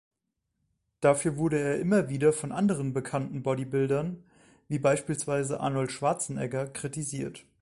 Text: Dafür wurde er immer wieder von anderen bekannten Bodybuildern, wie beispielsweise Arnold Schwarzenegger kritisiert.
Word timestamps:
Dafür 0.99 1.37
wurde 1.37 1.59
er 1.59 1.79
immer 1.79 2.09
wieder 2.09 2.33
von 2.33 2.51
anderen 2.51 2.91
bekannten 2.91 3.43
Bodybuildern, 3.43 4.23
wie 4.67 4.79
beispielsweise 4.79 5.59
Arnold 5.59 5.91
Schwarzenegger 5.91 6.65
kritisiert. 6.69 7.45